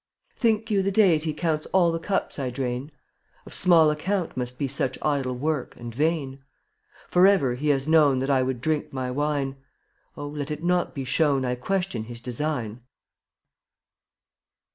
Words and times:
Think 0.35 0.71
you 0.71 0.81
the 0.81 0.91
Deity 0.91 1.31
Counts 1.31 1.67
all 1.67 1.91
the 1.91 1.99
cups 1.99 2.39
I 2.39 2.49
drain? 2.49 2.91
Of 3.45 3.53
small 3.53 3.91
account 3.91 4.35
must 4.35 4.57
be 4.57 4.67
Such 4.67 4.97
idle 5.03 5.35
work 5.35 5.75
and 5.75 5.93
vain. 5.93 6.43
Forever 7.07 7.53
He 7.53 7.67
has 7.67 7.87
known 7.87 8.17
That 8.17 8.31
I 8.31 8.41
would 8.41 8.61
drink 8.61 8.91
my 8.91 9.11
wine; 9.11 9.57
Oh, 10.17 10.27
let 10.27 10.49
it 10.49 10.63
not 10.63 10.95
be 10.95 11.05
shown 11.05 11.45
I 11.45 11.53
question 11.53 12.05
His 12.05 12.19
design. 12.19 12.81